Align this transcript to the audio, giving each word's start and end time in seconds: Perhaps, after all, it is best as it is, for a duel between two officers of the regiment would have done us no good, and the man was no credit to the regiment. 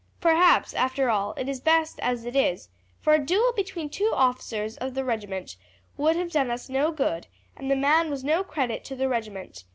Perhaps, 0.19 0.73
after 0.73 1.11
all, 1.11 1.33
it 1.33 1.47
is 1.47 1.59
best 1.59 1.99
as 2.01 2.25
it 2.25 2.35
is, 2.35 2.69
for 2.99 3.13
a 3.13 3.23
duel 3.23 3.53
between 3.53 3.87
two 3.87 4.11
officers 4.15 4.75
of 4.77 4.95
the 4.95 5.05
regiment 5.05 5.57
would 5.95 6.15
have 6.15 6.31
done 6.31 6.49
us 6.49 6.69
no 6.69 6.91
good, 6.91 7.27
and 7.55 7.69
the 7.69 7.75
man 7.75 8.09
was 8.09 8.23
no 8.23 8.43
credit 8.43 8.83
to 8.85 8.95
the 8.95 9.07
regiment. 9.07 9.63